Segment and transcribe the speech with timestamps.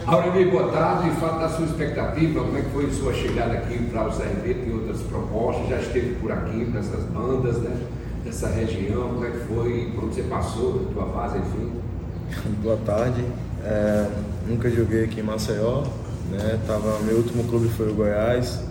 [0.06, 1.10] Aureli, boa tarde.
[1.20, 4.72] Fala da sua expectativa, como é que foi sua chegada aqui para o CRB, tem
[4.74, 7.78] outras propostas, já esteve por aqui, para essas bandas, né?
[8.24, 11.72] Dessa região, como é que foi, quando você passou, tua fase, enfim?
[12.62, 13.26] Boa tarde.
[13.64, 14.08] É,
[14.48, 15.84] nunca joguei aqui em Maceió,
[16.32, 16.60] né?
[16.66, 18.64] Tava, meu último clube foi o Goiás.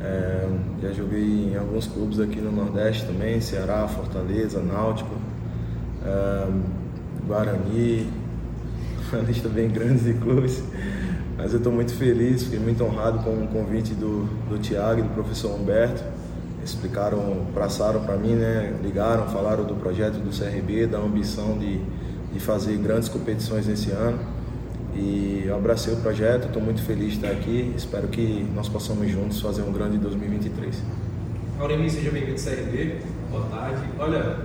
[0.00, 0.46] É,
[0.82, 5.10] já joguei em alguns clubes aqui no Nordeste também, Ceará, Fortaleza, Náutico,
[6.04, 6.46] é,
[7.26, 8.08] Guarani,
[9.12, 10.62] uma lista bem grande de clubes.
[11.36, 15.02] Mas eu estou muito feliz, fiquei muito honrado com o convite do, do Tiago e
[15.04, 16.02] do professor Humberto.
[16.64, 18.76] Explicaram, passaram para mim, né?
[18.82, 21.80] ligaram, falaram do projeto do CRB, da ambição de,
[22.32, 24.18] de fazer grandes competições nesse ano.
[24.94, 27.72] E eu abracei o projeto, estou muito feliz de estar aqui.
[27.76, 30.82] Espero que nós possamos juntos fazer um grande 2023.
[31.60, 32.96] Auremi, seja bem-vindo ao CRB.
[33.30, 33.82] Boa tarde.
[33.98, 34.38] Olha,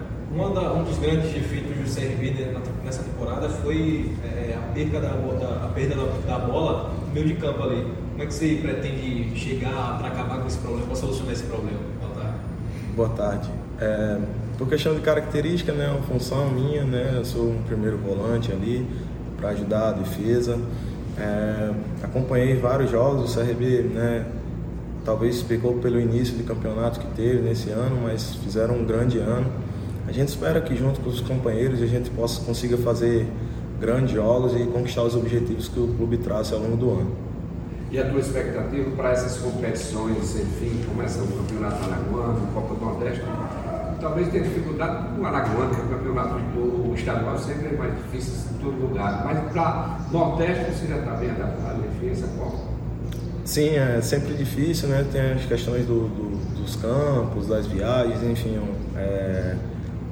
[0.54, 2.36] da, um dos grandes defeitos do CRB
[2.84, 7.28] nessa temporada foi é, a perda, da, da, a perda da, da, bola no meio
[7.28, 7.86] de campo ali.
[8.12, 11.80] Como é que você pretende chegar para acabar com esse problema, para solucionar esse problema?
[12.00, 12.38] Boa tarde.
[12.96, 13.52] Boa tarde.
[13.80, 14.20] É,
[14.58, 18.86] por questão de característica, né, uma função minha, né, eu sou um primeiro volante ali
[19.38, 20.60] para ajudar a defesa.
[21.18, 24.26] É, acompanhei vários jogos, o CRB, né,
[25.04, 29.52] talvez pecou pelo início de campeonato que teve nesse ano, mas fizeram um grande ano.
[30.08, 33.26] A gente espera que junto com os companheiros a gente possa consiga fazer
[33.80, 37.12] grandes jogos e conquistar os objetivos que o clube traça ao longo do ano.
[37.92, 43.22] E a tua expectativa para essas competições, enfim, começa o Campeonato Alagoano, Copa do Nordeste,
[44.04, 48.34] talvez tenha dificuldade no Alagoano, que é o campeonato do estadual sempre é mais difícil
[48.54, 52.74] em todo lugar, mas para Nordeste você já está bem adaptado, enfim, essa Copa?
[53.46, 55.06] Sim, é sempre difícil, né?
[55.12, 58.60] Tem as questões do, do, dos campos, das viagens, enfim,
[58.96, 59.56] é,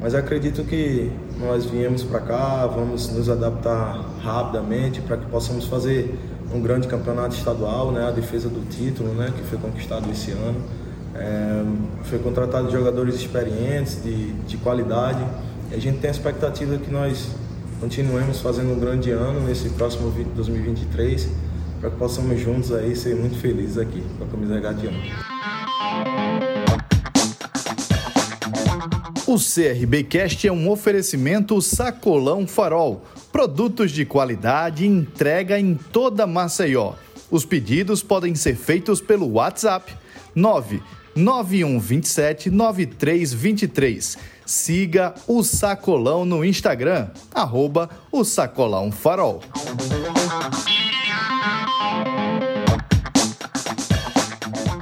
[0.02, 6.18] mas acredito que nós viemos para cá, vamos nos adaptar rapidamente para que possamos fazer
[6.53, 10.62] um grande campeonato estadual, né, a defesa do título, né, que foi conquistado esse ano.
[11.16, 11.64] É,
[12.04, 15.26] foi contratado jogadores experientes, de, de qualidade.
[15.72, 17.30] E a gente tem a expectativa que nós
[17.80, 21.30] continuemos fazendo um grande ano nesse próximo 2023,
[21.80, 24.98] para que possamos juntos aí ser muito felizes aqui com a camisa regatiana.
[29.26, 33.06] O CRBcast é um oferecimento Sacolão Farol.
[33.32, 36.96] Produtos de qualidade entrega em toda Maceió.
[37.32, 39.96] Os pedidos podem ser feitos pelo WhatsApp
[41.16, 44.18] 99127 9323.
[44.46, 49.42] Siga o Sacolão no Instagram, arroba o Sacolão Farol.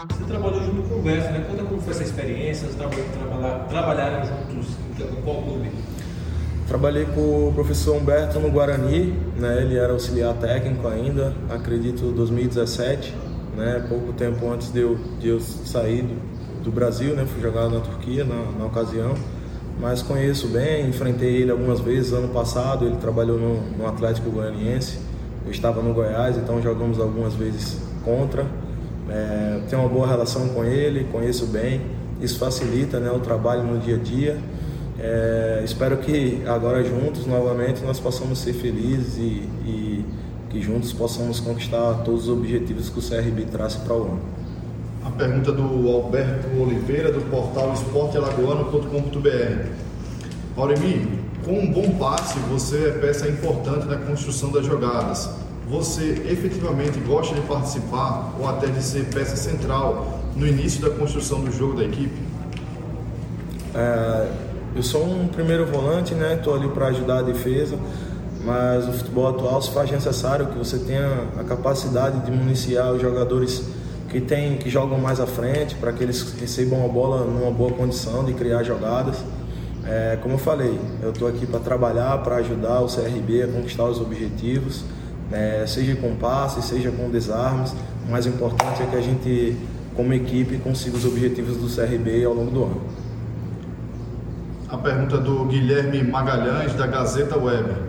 [0.09, 1.45] Você trabalhou junto com o Verso, né?
[1.49, 4.67] Conta como foi essa experiência, trabalhar, trabalharam juntos
[4.99, 5.71] em qual clube?
[6.67, 9.63] Trabalhei com o professor Humberto no Guarani, né?
[9.63, 13.11] ele era auxiliar técnico ainda, acredito 2017,
[13.59, 13.85] né?
[13.87, 17.25] pouco tempo antes de eu, de eu sair do, do Brasil, né?
[17.25, 19.13] fui jogar na Turquia na, na ocasião,
[19.79, 24.99] mas conheço bem, enfrentei ele algumas vezes ano passado, ele trabalhou no, no Atlético Goianiense,
[25.45, 28.45] eu estava no Goiás, então jogamos algumas vezes contra,
[29.09, 31.81] é, tenho uma boa relação com ele, conheço bem,
[32.21, 34.37] isso facilita né, o trabalho no dia a dia.
[35.01, 40.05] É, espero que agora juntos, novamente, nós possamos ser felizes e, e,
[40.49, 44.19] que juntos possamos conquistar todos os objetivos que o CRB traça para o ano.
[45.05, 49.69] A pergunta do Alberto Oliveira, do portal esportealagoano.com.br.
[50.57, 55.29] Auremi, com um bom passe, você é peça importante na construção das jogadas.
[55.69, 61.41] Você efetivamente gosta de participar ou até de ser peça central no início da construção
[61.41, 62.17] do jogo da equipe?
[63.73, 64.31] É,
[64.75, 66.35] eu sou um primeiro volante, né?
[66.35, 67.77] Estou ali para ajudar a defesa,
[68.43, 73.01] mas o futebol atual se faz necessário que você tenha a capacidade de municiar os
[73.01, 73.63] jogadores
[74.09, 77.71] que tem, que jogam mais à frente, para que eles recebam a bola numa boa
[77.71, 79.17] condição de criar jogadas.
[79.85, 83.85] É, como eu falei, eu estou aqui para trabalhar, para ajudar o CRB a conquistar
[83.85, 84.83] os objetivos,
[85.29, 85.65] né?
[85.67, 87.73] seja com passes, seja com desarmes.
[88.07, 89.57] O mais importante é que a gente
[89.95, 92.81] como equipe consiga os objetivos do CRB ao longo do ano.
[94.69, 97.88] a pergunta do Guilherme Magalhães, da Gazeta Web.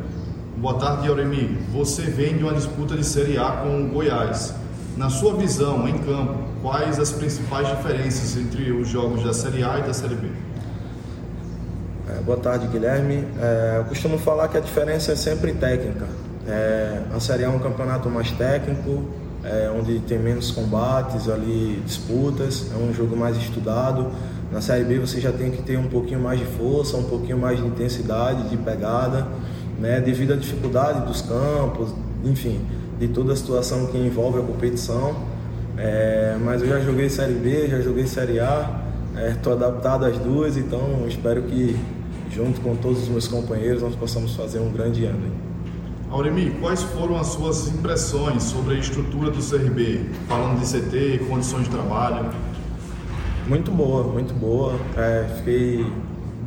[0.61, 1.57] Boa tarde, Auremi.
[1.73, 4.53] Você vem de uma disputa de Série A com o Goiás.
[4.95, 9.79] Na sua visão, em campo, quais as principais diferenças entre os jogos da Série A
[9.79, 10.29] e da Série B?
[12.11, 13.25] É, boa tarde, Guilherme.
[13.41, 16.07] É, eu costumo falar que a diferença é sempre técnica.
[16.47, 19.05] É, a Série A é um campeonato mais técnico,
[19.43, 24.09] é, onde tem menos combates ali, disputas, é um jogo mais estudado.
[24.53, 27.39] Na Série B você já tem que ter um pouquinho mais de força, um pouquinho
[27.39, 29.27] mais de intensidade, de pegada,
[29.81, 31.93] né, devido à dificuldade dos campos,
[32.23, 32.61] enfim,
[32.99, 35.17] de toda a situação que envolve a competição.
[35.77, 38.83] É, mas eu já joguei Série B, já joguei Série A,
[39.35, 41.75] estou é, adaptado às duas, então espero que
[42.31, 45.51] junto com todos os meus companheiros, nós possamos fazer um grande ano.
[46.11, 51.65] Auremi, quais foram as suas impressões sobre a estrutura do CRB, falando de CT, condições
[51.65, 52.31] de trabalho?
[53.47, 54.75] Muito boa, muito boa.
[54.97, 55.87] É, fiquei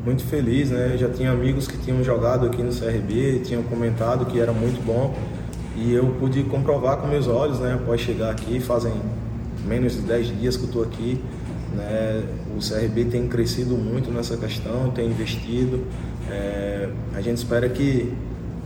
[0.05, 0.95] muito feliz, né?
[0.97, 5.15] Já tinha amigos que tinham jogado aqui no CRB, tinham comentado que era muito bom
[5.75, 7.73] e eu pude comprovar com meus olhos, né?
[7.73, 8.94] Após chegar aqui, fazem
[9.65, 11.23] menos de 10 dias que eu estou aqui,
[11.75, 12.23] né?
[12.55, 15.83] O CRB tem crescido muito nessa questão, tem investido.
[16.29, 18.13] É, a gente espera que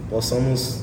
[0.10, 0.81] possamos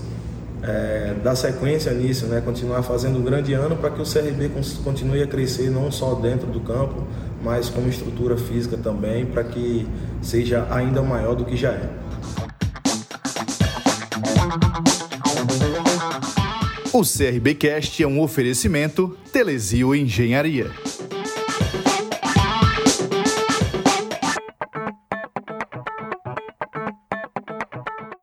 [0.63, 2.41] é, dar sequência nisso, né?
[2.41, 4.51] continuar fazendo um grande ano para que o CRB
[4.83, 7.05] continue a crescer não só dentro do campo,
[7.45, 9.87] mas como estrutura física também, para que
[10.23, 11.91] seja ainda maior do que já é.
[16.91, 20.71] O CRBcast é um oferecimento Telesio Engenharia.